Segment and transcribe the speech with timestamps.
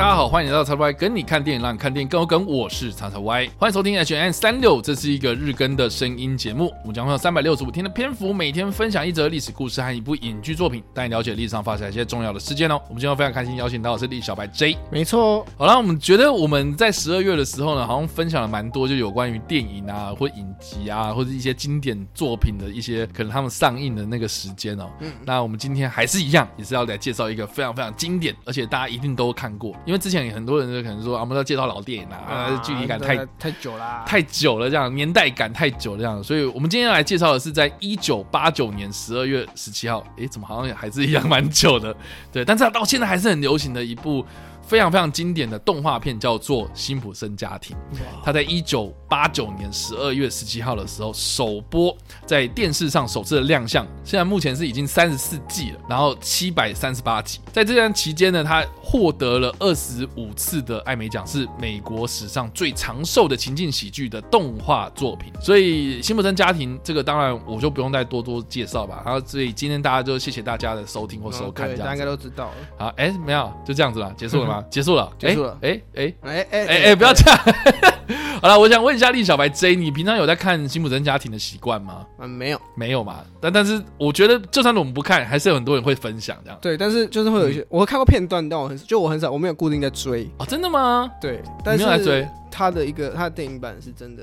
[0.00, 2.46] 大家好，欢迎来到叉叉 Y 跟你看电影，让你看电影更有梗。
[2.46, 6.72] 我是叉叉 Y，欢迎收听 H N 三六这是一个日更的声音节目。
[6.80, 12.80] 我们将会有三百六十五天的篇幅，每天分享一则历史故事和一部影剧作品，带你了解历史上发生一些重要的事件哦。
[12.88, 15.46] 我们今天非常开心邀请到的是李小白 J，没错。
[15.58, 24.88] 好了，我们觉得我们在十二月的时候呢，好像分享了蛮多，就有关于电影啊，或影集啊，或者一些经典作品的一些可能他们上映的那个时间哦。
[25.00, 25.12] 嗯。
[25.26, 29.76] 那我们今天还是一样，也是要来介绍一个非常非常经典，而且大家一定都看过。
[29.90, 41.92] 因为之前有很多人就可能说啊，我们要介绍老电影啊，啊距离感太太久啦，太久了，这样年代感太久了这样，所以我们今天要来介绍的是在一九八九年十二月十七号，诶，怎么好像还是一样蛮久的，
[42.32, 44.24] 对，但是它到现在还是很流行的一部。
[44.70, 47.76] 非常非常经典的动画片叫做《辛普森家庭》，
[48.22, 51.92] 它在一九八九年十二月十七号的时候首播
[52.24, 65.32] 在电视上首次的亮相，现在目前是已经三十四季了，然后七百三十八集，在这段期间呢，它获得了二十五次的艾美奖，是美国史上最长寿的情境喜剧的动画作品。
[65.40, 72.54] 所以《辛普森家庭》这个当然我就不用再多多介绍吧，然后所以今天大家就谢谢大家的收听或收看，这样子，大家应该都知道了。
[72.78, 74.59] 好，哎，没有，就这样子了，结束了吗？
[74.68, 75.56] 结束了，结束了。
[75.62, 77.38] 哎哎哎哎哎哎，不要这样。
[78.42, 82.06] 好了，我想问一下李小白 J，你平常有在看《辛普森家庭》的习惯吗？
[82.18, 83.20] 嗯，没有，没有嘛。
[83.40, 86.58] 但但是我觉得，就算我们不看，还是有很多人会分享这样。
[86.60, 90.28] 对，但是就是会有一些，我会看过片段，但我很就我很少，我没有固定在追。
[90.38, 91.10] 哦，真的吗？
[91.20, 92.28] 对，但是没有在追。
[92.50, 94.22] 他的一个他的电影版是真的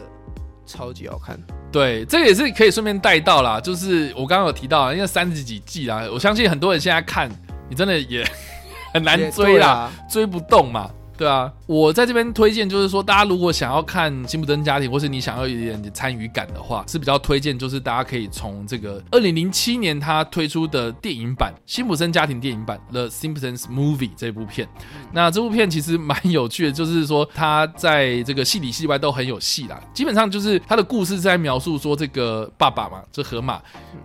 [0.66, 1.40] 超级好看。
[1.72, 3.62] 对，这个也是可以顺便带到啦。
[3.62, 7.30] 就是我刚刚有提到，因为三十几季啦，我相信很多人现在看，
[7.70, 8.26] 你真的也。
[8.98, 11.52] 很难追啦，啊、追不动嘛，对啊。
[11.66, 24.68] 我在这边推荐，就是说，大家如果想要看《辛普森家庭》，或是你想要有一点点参与感的话，是比较推荐，就是大家可以从这个二零零七年他推出的电影版《辛普森家庭》电影版《The Simpsons Movie》这部片。
[25.12, 29.78] 那这部片其实蛮有趣的，就是说他在这个戏里戏外都很有戏啦。
[29.94, 33.62] 基本上就是他的故事是在描述说，这个爸爸嘛，这河马，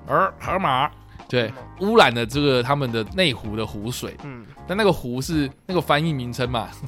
[0.09, 0.91] 而河马。
[1.33, 1.51] 对，
[1.81, 4.15] 污染了这个他们的内湖的湖水。
[4.23, 6.69] 嗯，但那个湖是那个翻译名称嘛。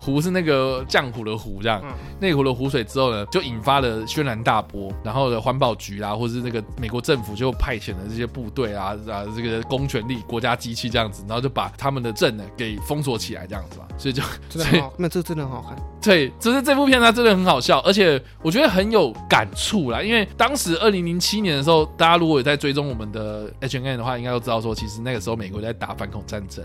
[0.00, 1.82] 湖是那个浆糊的湖，这样
[2.20, 4.92] 内湖的湖水之后呢，就引发了轩然大波。
[5.02, 13.86] 然后呢，环保局啦，或者是那个美国政府就派遣了这些部队啊啊，这个公权力、国家机器这样子，然后就把他们的镇呢给封锁起来，这样子嘛。
[13.98, 15.76] 所以就 真的好，那这真的很好看。
[16.00, 20.00] 对，只是这部片它真的很好笑，而且我觉得很有感触啦。
[20.00, 26.64] 因为当时二零零七年的时候，大家如果有在追踪我们的 H&M 的话，应该都知道说，其实那个时候美国在打反恐战争，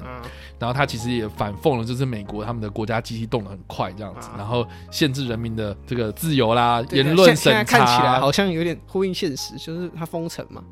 [0.58, 3.28] 然后他其实也反讽了，就是美国他们的国家机器。
[3.34, 10.64] 动得很快，这样子，然后限制人民的这个自由啦，言论审查，看起来好像有点呼应现实，就是他封城嘛。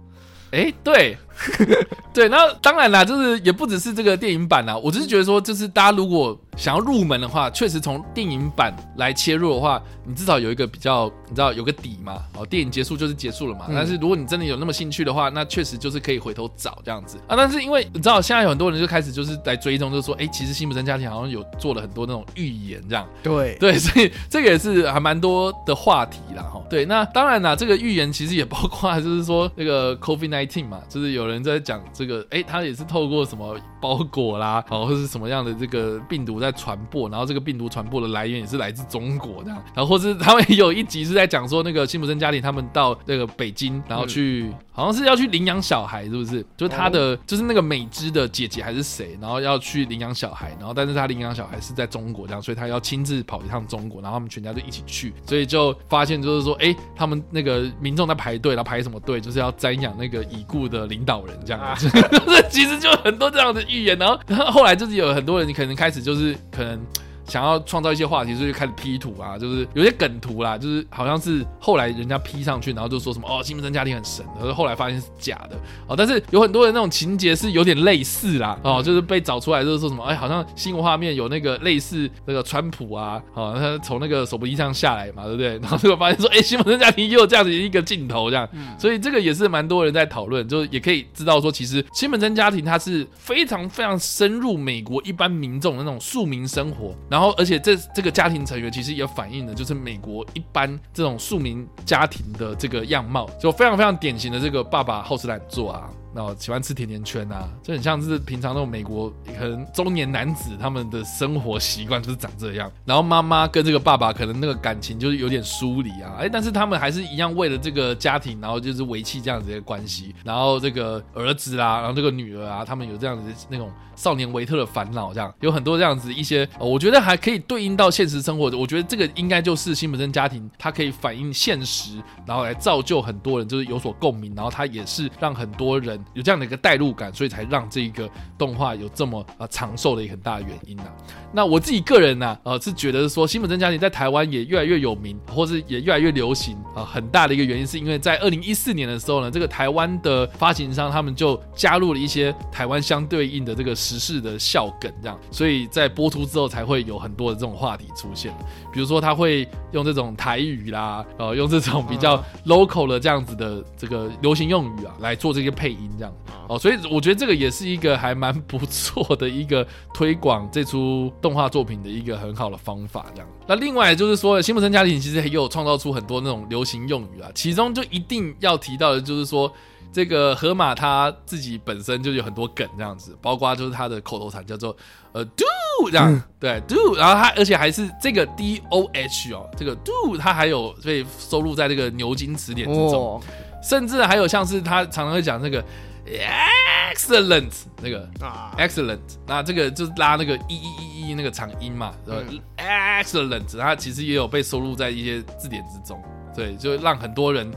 [0.52, 1.18] 哎，对，
[2.14, 6.38] 对，那当然啦，就是也不只是这个电影版啦，我只是觉得说，就是大家如果。
[6.58, 12.22] 想要入门的话，确实从电影版来切入的话，你至少有一个比较，你知道有个底嘛。
[12.38, 13.68] 哦，电影结束就是结束了嘛。
[13.70, 17.38] 嗯、但是如果你真的有那么兴趣的话，那确实就是可以回头找这样子啊。
[17.38, 23.08] 但是因为你知道，现在有很多人就开始就是来追踪，就是说，哎，其实辛普森家庭好像有做了很多那种预言这样。
[23.24, 26.44] 对对，所以 这个也是还蛮多的话题啦。
[26.44, 26.62] 哈。
[26.70, 36.50] 对，那当然啦，这个预言其实也包括就是说那个 COVID-19 嘛，就是有人人在讲这个，哎，他也是透过什么包裹啦，哦，或是什么样的这个病毒在。
[36.62, 44.46] 传播，然后这个病毒传播的来源也是来自中国这样，然后或是他们有一集是在讲说那个辛普森家庭他们到那个北京，然后去。
[44.48, 46.44] 嗯好像是要去领养小孩，是不是？
[46.56, 49.18] 就是他的，就是那个美芝的姐姐还是谁？
[49.22, 59.20] 然后要去领养小孩，然后但是他领养小孩是在中国这样，所以他要亲自跑一趟中国，然后他们全家就一起去，所以就发现就是说，哎，他们那个民众在排队，然后排什么队？
[59.20, 61.90] 就是要瞻仰那个已故的领导人这样子。
[62.26, 66.80] 这其实就很多这样的预言，然后然后后来就是有很多人可能开始就是可能。
[67.28, 75.56] 想要创造一些话题，所以就开始 P 图啊，就是有些梗图啦，就是好像是后来人家 P 上去，然后就说什么哦，辛普森家庭很神，可是后来发现是假的
[75.88, 75.96] 哦。
[75.96, 85.58] 但是有很多的那种情节是有点类似啦，哦，就是被找出来就是说什么，哎，好像新闻画面有那个类似那个川普啊，哦，他从那个手扶梯上下来嘛，对不对？
[85.62, 88.48] 然后就发现说，哎，辛普森家庭也有这样子一个镜头，这样，
[88.78, 97.36] 所以这个也是蛮多人在讨论，就是也可以知道说，其实辛普森家庭它是非常非常深入美国一般民众的那种庶民生活，然后。
[97.38, 112.70] 而且这这个家庭成员其实也反映了，就是美国一般这种庶民家庭的这个样貌，就非常非常典型的这个爸爸好吃懒做啊，然后喜欢吃甜甜圈啊，就很像是平常那种美国可能中年男子他们的生活习惯就是长这样。
[112.86, 120.14] 然后妈妈跟这个爸爸可能那个感情就是有点疏离啊，哎，但是他们还是一样为了这个家庭，然后就是维系这样子的关系。
[120.26, 128.52] 然后这个儿子啦，然后这个女儿啊，他们有这样子那种少年维特的烦恼，这样有很多这样子一些，我觉得还可以对应到现实生活。
[128.58, 136.01] 我觉得这个应该就是辛普森家庭，它可以反映现实，然后来造就很多人就是有所共鸣，然后它也是让很多人。
[136.14, 140.92] 有这样的一个代入感，所以才让这个动画有这么呃长寿的一个很大的原因呢、啊。
[141.34, 146.86] 那我自己个人呢、啊，呃是觉得说新本真家庭在台湾也越来越有名，或是也越来越流行啊、呃。
[146.86, 158.34] 很大的一个原因是因为在二零一四年的时候呢，这个台湾的发行商他们就加入了一些台湾相对应的这个时事的笑梗，这样，所以在播出之后才会有很多的这种话题出现。
[158.74, 165.91] 比如说他会用这种台语啦，呃用这种比较 local 的这样子的这个流行用语啊来做这些配音。
[165.98, 166.14] 这样
[166.48, 173.06] 哦，所以我觉得这个也是一个还蛮不错的一个推广这出动画作品的一个很好的方法。
[173.14, 179.52] 这样，那另外就是说，辛普森家庭其实也有创造出很多那种流行用语啊，其中就一定要提到的就是说，
[179.92, 184.76] 这个河马他自己本身就有很多梗这样子，包括就是他的口头禅叫做
[185.12, 185.46] 呃 do
[185.90, 192.94] 这样，嗯、对 do，然后他而且还是这个 d o h 哦，这个 do 他还有被收录在这个牛津词典之中。
[192.94, 193.22] 哦
[193.62, 195.64] 甚至还有像是他常常会讲那个
[196.06, 198.54] excellent 那个啊。
[198.58, 206.02] excellent，那这个就是拉那个一一一一那个长音嘛，嗯、excellent，它其实也有被收录在一些字典之中，
[206.36, 207.50] 对，就让很多人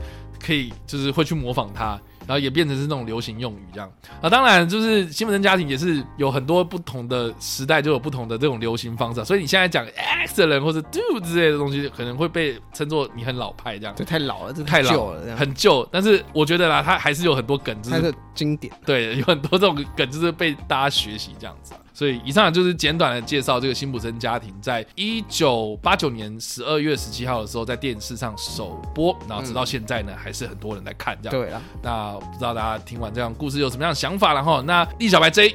[0.45, 1.99] 可以就是会去模仿它。
[2.27, 3.91] 然后也变成是那种流行用语这样
[4.21, 15.87] 啊，当然就是辛普森家庭也是有很多不同的时代就有不同的这种流行方式，所以你现在讲 excellent 或者 do 之类的东西，可能会被称作你很老派这样，这太老了，这太旧了，很旧。
[15.93, 21.75] 但是我觉得啦，它还是有很多梗，就是经典，对，有很多这种梗就是被大家学习这样子。
[21.95, 31.39] 所以以上就是简短的介绍这个辛普森家庭，在一九八九年十二月十七号的时候在电视上首播，然后直到现在呢，还是很多人在看这样。
[31.39, 34.61] 对啊，那不知道大家听完这样故事有什么样的想法然后？
[34.63, 35.55] 那易小白 J，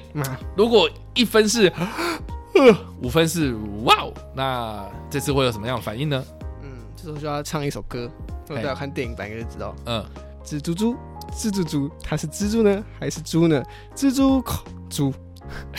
[0.55, 1.71] 如果一分是
[3.03, 3.53] 五分是
[3.83, 6.23] 哇哦，那这次会有什么样的反应呢？
[6.63, 8.09] 嗯，这时候就要唱一首歌，
[8.47, 9.75] 大家看电影版应该就知道。
[9.85, 10.05] 嗯，
[10.45, 10.95] 蜘蛛猪，
[11.33, 13.61] 蜘蛛猪，它是蜘蛛呢还是猪呢？
[13.93, 14.41] 蜘蛛
[14.89, 15.13] 猪。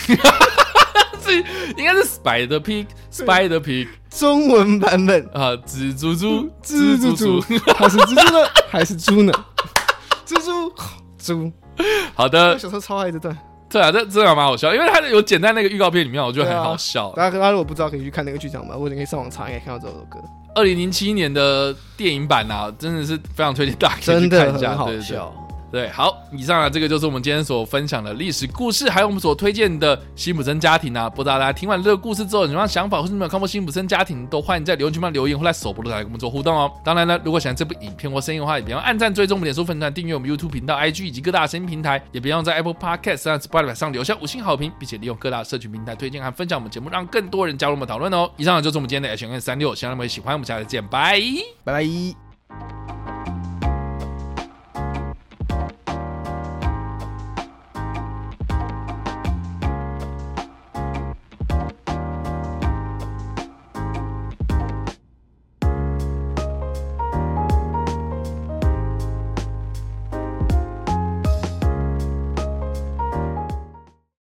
[1.22, 1.36] 是
[1.76, 7.40] 应该是 Spider Pig，Spider Pig 中文版本啊，蜘蛛猪，蜘蛛猪，
[7.74, 9.32] 它是蜘蛛呢还是猪呢？
[10.26, 10.72] 蜘蛛
[11.18, 11.52] 猪，
[12.14, 12.58] 好的。
[12.58, 13.36] 小时候超爱这段，
[13.68, 17.10] 对啊，这这还蛮好笑，因为它有剪在那个预告片里面，我觉得很好笑。
[17.10, 20.18] 大家大家如果不知道，可以去看那个剧场版，或者可以上网查，也可以看到这首歌。
[20.54, 25.32] 二零零七年的电影版啊，真的是非常推荐大家去看一下，好笑。
[25.70, 31.08] 对，好，以上啊，这个就是我们今天所分享的历史故事，还有我们所推荐的辛普森家庭啊。
[31.08, 36.70] 不知道大家听完这个故事之后有什么想法，或是没有看过辛普森家庭，都欢迎在留言区帮留言，或在首播的台跟我们做互动哦。
[36.84, 48.28] 当然呢，如果喜欢这部影片或声音的话，也别忘按赞、追踪我们脸书粉团、订阅我们 YouTube 频道、IG 以及各大声音平台，也别忘在 Apple Podcast 和 Spotify 上留下五星好评，并且利用各大社群平台推荐和分享我们节目，让更多人加入我们讨论哦。
[48.36, 51.20] 以上就是我们今天的 H&M 365，希望你们喜欢，我们下次见，拜
[51.62, 52.99] 拜拜。